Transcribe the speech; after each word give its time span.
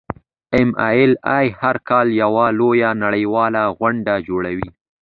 ایم 0.55 0.69
ایل 0.87 1.11
اې 1.37 1.45
هر 1.61 1.75
کال 1.89 2.07
یوه 2.21 2.45
لویه 2.59 2.89
نړیواله 3.03 3.63
غونډه 3.77 4.13
جوړوي. 4.27 4.69